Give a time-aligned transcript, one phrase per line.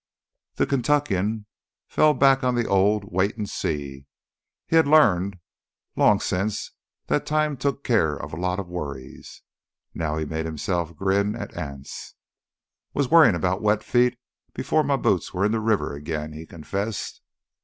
[0.55, 1.45] The Kentuckian
[1.87, 4.07] fell back on the old "wait and see."
[4.65, 5.37] He had learned
[5.95, 6.71] long since
[7.05, 9.43] that time took care of a lot of worries.
[9.93, 12.15] Now he made himself grin at Anse.
[12.95, 14.17] "Was worryin' about wet feet
[14.55, 17.21] before my boots were in the river again," he confessed.